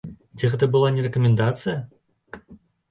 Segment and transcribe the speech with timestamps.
[0.37, 1.77] Ці гэта была не рэкамендацыя?